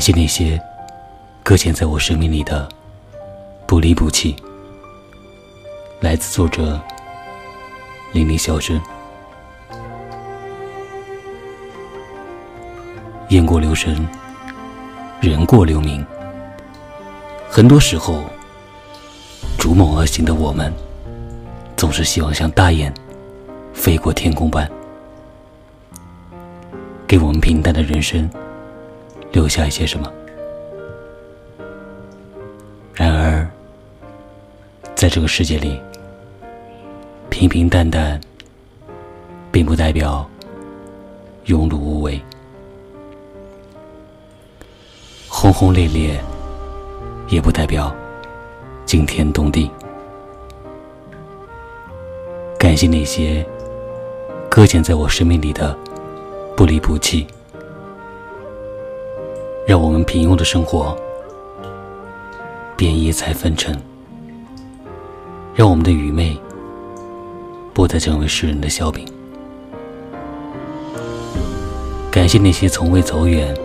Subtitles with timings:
[0.00, 0.58] 感谢那些
[1.42, 2.66] 搁浅在我生命里的
[3.66, 4.34] 不离不弃。
[6.00, 6.80] 来自作者
[8.14, 8.80] 林林小生。
[13.28, 14.08] 雁过留声，
[15.20, 16.02] 人过留名。
[17.50, 18.24] 很多时候，
[19.58, 20.72] 逐梦而行的我们，
[21.76, 22.90] 总是希望像大雁
[23.74, 24.66] 飞过天空般，
[27.06, 28.26] 给我们平淡的人生
[29.32, 30.12] 留下一些什么。
[32.94, 33.48] 然而，
[34.94, 35.80] 在这个世界里，
[37.30, 38.20] 平平淡淡，
[39.50, 40.28] 并不代表
[41.46, 42.20] 庸碌无为。
[45.28, 46.20] 轰轰烈烈，
[47.28, 47.94] 也不代表
[48.84, 49.70] 惊天动地。
[52.58, 53.46] 感谢那些
[54.50, 55.74] 搁浅在我生命里的
[56.54, 57.26] 不离不弃，
[59.70, 60.98] 让我们平庸的生活
[62.76, 63.72] 变异彩纷呈，
[65.54, 66.36] 让我们的愚昧
[67.72, 69.06] 不再成为世人的笑柄。
[72.10, 73.56] 感谢那些从未走远。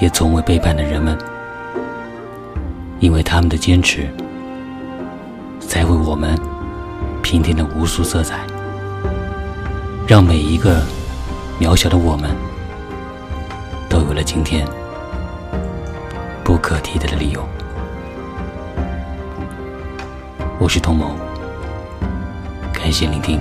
[0.00, 1.16] 也从未背叛的人们，
[2.98, 4.08] 因为他们的坚持，
[5.60, 6.36] 才为我们
[7.22, 8.44] 平添了无数色彩，
[10.04, 10.82] 让每一个
[11.60, 12.28] 渺小的我们
[14.12, 14.68] 有了今天
[16.44, 17.48] 不可替代的理由。
[20.60, 21.16] 我是童某，
[22.74, 23.40] 感谢聆听。